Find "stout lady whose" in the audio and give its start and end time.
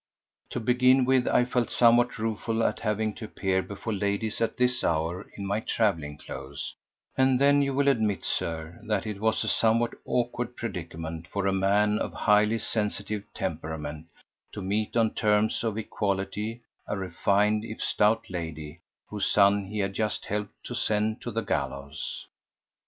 17.79-19.27